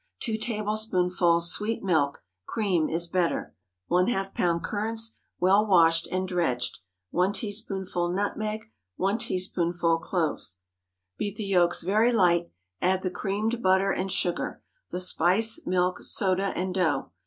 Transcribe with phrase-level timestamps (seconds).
[0.21, 3.53] 2 tablespoonfuls sweet milk—cream is better.
[3.91, 4.63] ½ lb.
[4.63, 6.79] currants, well washed and dredged.
[7.11, 8.61] 1 teaspoonful nutmeg.
[8.95, 10.57] 1 teaspoonful cloves.
[11.19, 12.49] Beat the yolks very light,
[12.81, 17.11] add the creamed butter and sugar, the spice, milk, soda, and dough.